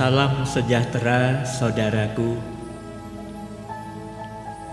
Salam 0.00 0.48
sejahtera, 0.48 1.44
saudaraku. 1.44 2.40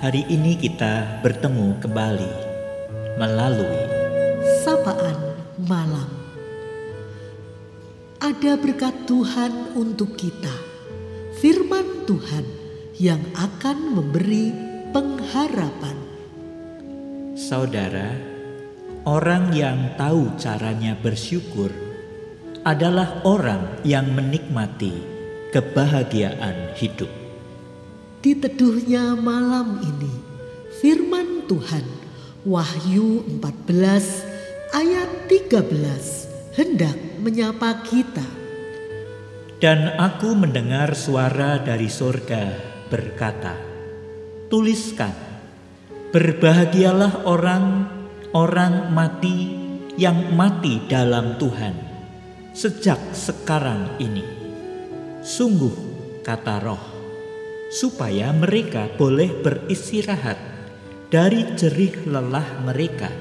Hari 0.00 0.24
ini 0.32 0.56
kita 0.56 1.20
bertemu 1.20 1.76
kembali 1.76 2.32
melalui 3.20 3.84
sapaan 4.64 5.36
malam. 5.60 6.08
Ada 8.16 8.56
berkat 8.56 8.96
Tuhan 9.04 9.76
untuk 9.76 10.16
kita, 10.16 10.56
firman 11.36 12.08
Tuhan 12.08 12.48
yang 12.96 13.20
akan 13.36 14.00
memberi 14.00 14.56
pengharapan. 14.88 16.00
saudara. 17.36 18.16
Orang 19.04 19.52
yang 19.52 20.00
tahu 20.00 20.32
caranya 20.40 20.96
bersyukur 20.96 21.68
adalah 22.60 23.24
orang 23.24 23.80
yang 23.88 24.12
menikmati 24.12 25.19
kebahagiaan 25.50 26.74
hidup. 26.78 27.10
Di 28.20 28.38
teduhnya 28.38 29.18
malam 29.18 29.82
ini, 29.82 30.14
firman 30.78 31.44
Tuhan 31.50 32.00
Wahyu 32.46 33.20
14 33.36 34.72
ayat 34.72 35.10
13 35.28 36.56
hendak 36.56 36.96
menyapa 37.20 37.84
kita. 37.84 38.24
Dan 39.60 39.92
aku 40.00 40.32
mendengar 40.32 40.96
suara 40.96 41.60
dari 41.60 41.92
sorga 41.92 42.56
berkata, 42.88 43.60
Tuliskan, 44.48 45.12
berbahagialah 46.16 47.28
orang-orang 47.28 48.88
mati 48.88 49.38
yang 50.00 50.32
mati 50.32 50.80
dalam 50.88 51.36
Tuhan 51.36 51.76
sejak 52.56 53.12
sekarang 53.12 54.00
ini. 54.00 54.39
Sungguh, 55.20 55.76
kata 56.24 56.64
roh, 56.64 56.80
supaya 57.68 58.32
mereka 58.32 58.88
boleh 58.96 59.28
beristirahat 59.44 60.40
dari 61.12 61.44
jerih 61.60 62.08
lelah 62.08 62.64
mereka, 62.64 63.12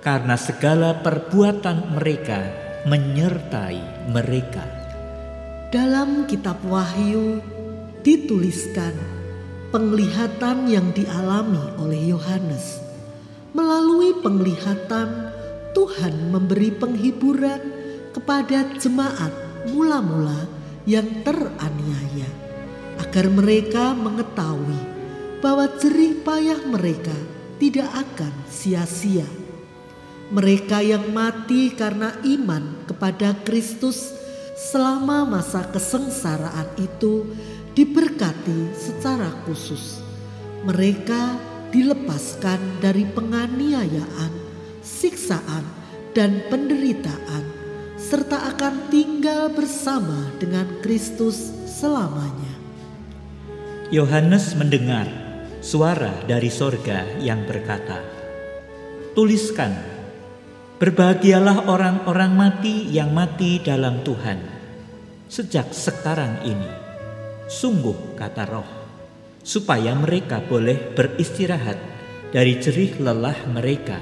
karena 0.00 0.40
segala 0.40 0.96
perbuatan 1.04 2.00
mereka 2.00 2.48
menyertai 2.88 4.08
mereka. 4.08 4.64
Dalam 5.68 6.24
kitab 6.24 6.64
Wahyu 6.64 7.44
dituliskan 8.00 8.96
penglihatan 9.68 10.64
yang 10.64 10.96
dialami 10.96 11.60
oleh 11.76 12.08
Yohanes. 12.08 12.80
Melalui 13.52 14.16
penglihatan, 14.24 15.28
Tuhan 15.76 16.32
memberi 16.32 16.72
penghiburan 16.72 17.60
kepada 18.16 18.64
jemaat 18.80 19.32
mula-mula 19.68 20.57
yang 20.88 21.20
teraniaya, 21.20 22.30
agar 22.96 23.28
mereka 23.28 23.92
mengetahui 23.92 24.80
bahwa 25.44 25.68
jerih 25.76 26.24
payah 26.24 26.64
mereka 26.64 27.12
tidak 27.60 27.92
akan 27.92 28.32
sia-sia. 28.48 29.28
Mereka 30.32 30.80
yang 30.80 31.12
mati 31.12 31.76
karena 31.76 32.16
iman 32.24 32.88
kepada 32.88 33.36
Kristus 33.44 34.16
selama 34.56 35.28
masa 35.28 35.68
kesengsaraan 35.68 36.72
itu 36.80 37.36
diberkati 37.76 38.72
secara 38.72 39.28
khusus. 39.44 40.00
Mereka 40.64 41.36
dilepaskan 41.72 42.80
dari 42.80 43.04
penganiayaan, 43.08 44.32
siksaan, 44.80 45.64
dan 46.16 46.42
penderitaan, 46.50 47.44
serta 48.08 48.56
akan 48.56 48.88
tinggal 48.88 49.52
bersama 49.52 50.32
dengan 50.40 50.64
Kristus 50.80 51.36
selamanya. 51.68 52.56
Yohanes 53.92 54.56
mendengar 54.56 55.04
suara 55.60 56.16
dari 56.24 56.48
sorga 56.48 57.04
yang 57.20 57.44
berkata, 57.44 58.00
Tuliskan, 59.12 59.76
berbahagialah 60.80 61.68
orang-orang 61.68 62.32
mati 62.32 62.88
yang 62.88 63.12
mati 63.12 63.60
dalam 63.60 64.00
Tuhan, 64.00 64.40
sejak 65.28 65.68
sekarang 65.76 66.48
ini. 66.48 66.70
Sungguh 67.44 68.16
kata 68.16 68.48
roh, 68.48 68.68
supaya 69.44 69.92
mereka 69.92 70.40
boleh 70.40 70.96
beristirahat 70.96 71.76
dari 72.32 72.56
jerih 72.56 73.04
lelah 73.04 73.36
mereka, 73.52 74.00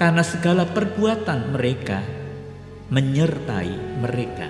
karena 0.00 0.24
segala 0.24 0.64
perbuatan 0.64 1.52
mereka 1.52 2.00
menyertai 2.86 3.98
mereka. 3.98 4.46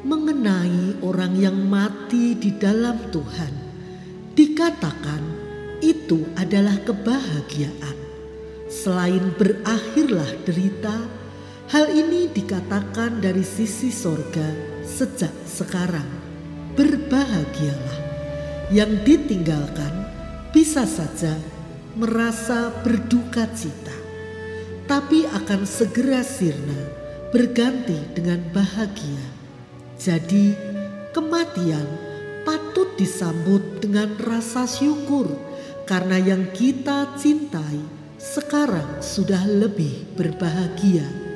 mengenai 0.00 0.96
orang 1.04 1.36
yang 1.36 1.58
mati 1.68 2.32
di 2.32 2.56
dalam 2.56 3.12
Tuhan, 3.12 3.52
dikatakan 4.32 5.22
itu 5.84 6.24
adalah 6.40 6.80
kebahagiaan. 6.82 7.98
Selain 8.66 9.20
berakhirlah 9.36 10.40
derita, 10.48 11.04
hal 11.68 11.92
ini 11.92 12.32
dikatakan 12.32 13.20
dari 13.20 13.44
sisi 13.44 13.92
sorga 13.92 14.50
sejak 14.82 15.30
sekarang. 15.44 16.08
Berbahagialah 16.80 18.00
yang 18.72 19.04
ditinggalkan 19.04 19.92
bisa 20.48 20.88
saja 20.88 21.36
merasa 21.92 22.72
berduka 22.80 23.44
cita, 23.52 23.94
tapi 24.88 25.28
akan 25.28 25.68
segera 25.68 26.24
sirna 26.24 26.99
berganti 27.30 27.98
dengan 28.14 28.42
bahagia. 28.50 29.24
Jadi, 29.94 30.54
kematian 31.14 31.86
patut 32.42 32.94
disambut 32.98 33.78
dengan 33.78 34.14
rasa 34.18 34.66
syukur 34.66 35.30
karena 35.86 36.18
yang 36.18 36.50
kita 36.50 37.14
cintai 37.14 37.82
sekarang 38.18 39.00
sudah 39.00 39.46
lebih 39.46 40.06
berbahagia. 40.18 41.30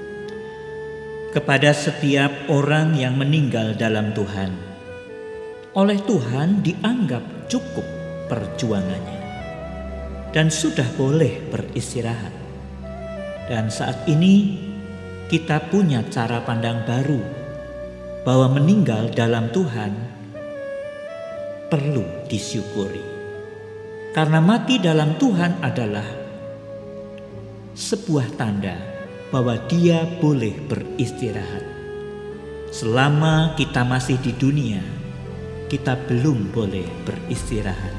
kepada 1.34 1.74
setiap 1.74 2.30
orang 2.46 2.94
yang 2.94 3.18
meninggal 3.18 3.74
dalam 3.74 4.14
Tuhan. 4.14 4.54
Oleh 5.74 5.98
Tuhan 6.06 6.62
dianggap 6.62 7.50
cukup 7.50 7.82
perjuangannya 8.30 9.18
dan 10.30 10.46
sudah 10.46 10.86
boleh 10.94 11.42
beristirahat. 11.50 12.30
Dan 13.50 13.66
saat 13.66 14.06
ini 14.06 14.62
kita 15.24 15.72
punya 15.72 16.04
cara 16.12 16.44
pandang 16.44 16.84
baru 16.84 17.20
bahwa 18.28 18.60
meninggal 18.60 19.08
dalam 19.12 19.48
Tuhan 19.52 19.92
perlu 21.72 22.04
disyukuri. 22.28 23.04
Karena 24.12 24.38
mati 24.38 24.78
dalam 24.78 25.16
Tuhan 25.16 25.64
adalah 25.64 26.06
sebuah 27.74 28.36
tanda 28.38 28.78
bahwa 29.32 29.58
dia 29.66 30.06
boleh 30.22 30.54
beristirahat. 30.70 31.64
Selama 32.70 33.58
kita 33.58 33.82
masih 33.82 34.20
di 34.22 34.30
dunia, 34.38 34.82
kita 35.66 35.98
belum 36.06 36.54
boleh 36.54 36.86
beristirahat. 37.02 37.96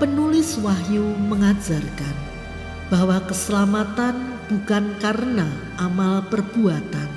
Penulis 0.00 0.56
Wahyu 0.60 1.04
mengajarkan 1.28 2.16
bahwa 2.88 3.20
keselamatan 3.26 4.35
bukan 4.46 4.98
karena 5.02 5.46
amal 5.78 6.26
perbuatan, 6.30 7.10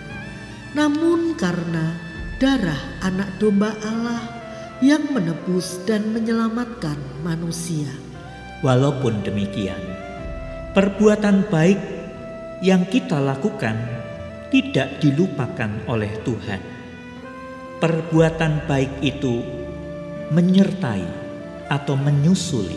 namun 0.74 1.38
karena 1.38 1.94
darah 2.42 2.80
Anak 3.06 3.38
Domba 3.38 3.74
Allah 3.86 4.24
yang 4.80 5.12
menebus 5.12 5.82
dan 5.86 6.10
menyelamatkan 6.16 6.98
manusia. 7.22 7.90
Walaupun 8.66 9.24
demikian, 9.24 9.80
perbuatan 10.74 11.48
baik 11.48 11.80
yang 12.66 12.84
kita 12.88 13.20
lakukan 13.20 13.76
tidak 14.50 15.00
dilupakan 15.00 15.70
oleh 15.88 16.12
Tuhan. 16.26 16.62
Perbuatan 17.80 18.68
baik 18.68 19.00
itu 19.00 19.40
menyertai 20.36 21.06
atau 21.72 21.96
menyusuli 21.96 22.76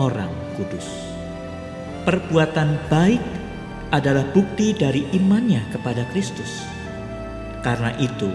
orang 0.00 0.32
kudus. 0.56 0.88
Perbuatan 2.08 2.88
baik 2.88 3.37
adalah 3.90 4.24
bukti 4.36 4.76
dari 4.76 5.08
imannya 5.16 5.64
kepada 5.72 6.04
Kristus. 6.12 6.64
Karena 7.64 7.92
itu, 7.96 8.28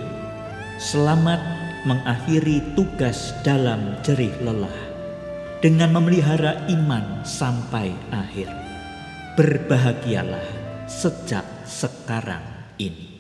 selamat 0.82 1.42
mengakhiri 1.84 2.74
tugas 2.74 3.36
dalam 3.44 4.00
jerih 4.02 4.34
lelah 4.42 4.80
dengan 5.64 5.96
memelihara 5.96 6.68
iman 6.68 7.24
sampai 7.24 7.94
akhir. 8.12 8.52
Berbahagialah 9.40 10.48
sejak 10.86 11.46
sekarang 11.66 12.44
ini. 12.78 13.13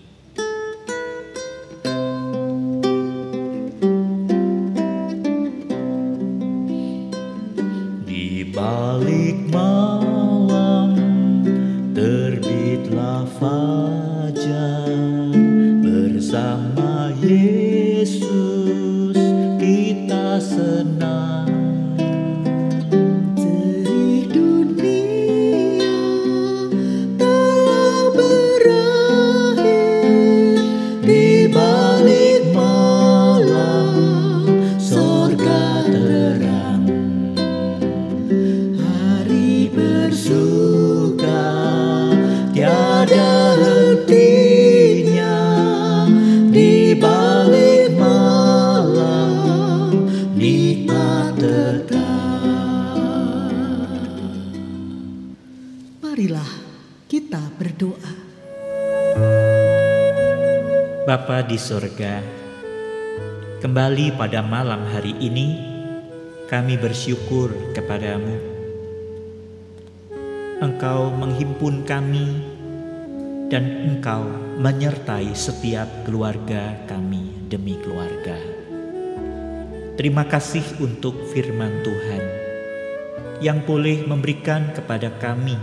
Bersama. 16.33 17.13
Bapa 61.03 61.43
di 61.43 61.59
sorga, 61.59 62.23
kembali 63.59 64.15
pada 64.15 64.39
malam 64.39 64.87
hari 64.87 65.11
ini 65.19 65.59
kami 66.47 66.79
bersyukur 66.79 67.51
kepadamu. 67.75 68.39
Engkau 70.63 71.11
menghimpun 71.11 71.83
kami 71.83 72.39
dan 73.51 73.83
engkau 73.83 74.23
menyertai 74.63 75.35
setiap 75.35 75.91
keluarga 76.07 76.71
kami 76.87 77.51
demi 77.51 77.75
keluarga. 77.83 78.39
Terima 79.99 80.23
kasih 80.23 80.63
untuk 80.79 81.19
firman 81.35 81.83
Tuhan 81.83 82.23
yang 83.43 83.59
boleh 83.67 84.07
memberikan 84.07 84.71
kepada 84.71 85.11
kami 85.19 85.59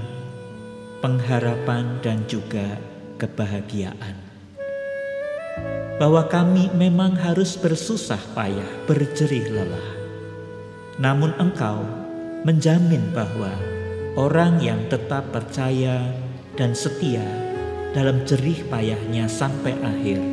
pengharapan 1.00 1.96
dan 2.04 2.28
juga 2.28 2.76
kebahagiaan 3.16 4.29
bahwa 6.00 6.24
kami 6.32 6.72
memang 6.72 7.12
harus 7.12 7.60
bersusah 7.60 8.24
payah, 8.32 8.88
berjerih 8.88 9.52
lelah. 9.52 9.88
Namun 10.96 11.36
Engkau 11.36 11.84
menjamin 12.40 13.12
bahwa 13.12 13.52
orang 14.16 14.64
yang 14.64 14.80
tetap 14.88 15.28
percaya 15.28 16.00
dan 16.56 16.72
setia 16.72 17.20
dalam 17.92 18.24
jerih 18.24 18.64
payahnya 18.72 19.28
sampai 19.28 19.76
akhir, 19.84 20.24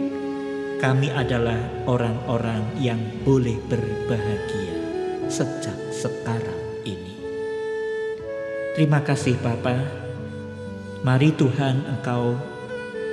kami 0.80 1.12
adalah 1.12 1.60
orang-orang 1.84 2.64
yang 2.80 3.04
boleh 3.28 3.60
berbahagia 3.68 4.80
sejak 5.28 5.76
sekarang 5.92 6.64
ini. 6.88 7.20
Terima 8.72 9.04
kasih 9.04 9.36
Bapa. 9.44 9.84
Mari 11.04 11.36
Tuhan 11.36 11.84
Engkau 11.92 12.57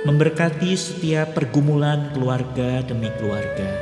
memberkati 0.05 0.77
setiap 0.77 1.33
pergumulan 1.33 2.13
keluarga 2.13 2.85
demi 2.85 3.09
keluarga 3.17 3.73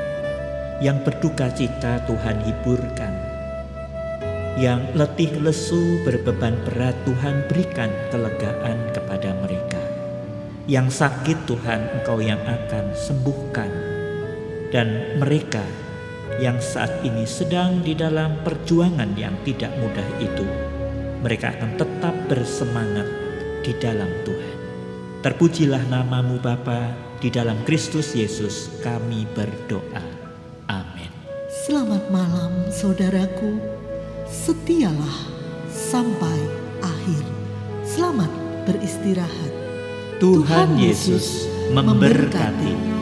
yang 0.80 1.04
berduka 1.04 1.52
cita 1.52 2.00
Tuhan 2.08 2.48
hiburkan 2.48 3.12
yang 4.56 4.88
letih 4.96 5.36
lesu 5.44 6.00
berbeban 6.08 6.56
berat 6.64 6.96
Tuhan 7.04 7.44
berikan 7.52 7.92
kelegaan 8.14 8.78
kepada 8.96 9.36
mereka. 9.44 9.82
Yang 10.64 11.04
sakit 11.04 11.44
Tuhan 11.44 11.82
Engkau 12.00 12.24
yang 12.24 12.40
akan 12.40 12.96
sembuhkan 12.96 13.72
dan 14.72 15.20
mereka 15.20 15.66
yang 16.40 16.56
saat 16.64 17.04
ini 17.04 17.28
sedang 17.28 17.84
di 17.84 18.00
dalam 18.00 18.40
perjuangan 18.48 19.12
yang 19.20 19.36
tidak 19.44 19.76
mudah 19.76 20.08
itu 20.24 20.48
mereka 21.20 21.52
akan 21.52 21.76
tetap 21.76 22.16
bersemangat 22.32 23.06
di 23.60 23.76
dalam 23.76 24.08
Tuhan 24.24 24.63
Terpujilah 25.24 25.88
namamu 25.88 26.36
Bapa, 26.44 26.92
di 27.24 27.32
dalam 27.32 27.56
Kristus 27.64 28.12
Yesus 28.12 28.68
kami 28.84 29.24
berdoa. 29.32 30.04
Amin. 30.68 31.08
Selamat 31.64 32.12
malam 32.12 32.52
saudaraku, 32.68 33.56
setialah 34.28 35.32
sampai 35.72 36.40
akhir. 36.84 37.24
Selamat 37.88 38.28
beristirahat. 38.68 39.52
Tuhan 40.20 40.76
Yesus 40.76 41.48
memberkati. 41.72 42.93